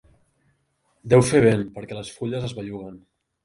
Deu 1.13 1.23
fer 1.33 1.43
vent, 1.47 1.63
perquè 1.77 2.01
les 2.01 2.13
fulles 2.19 2.51
es 2.51 2.61
belluguen. 2.61 3.01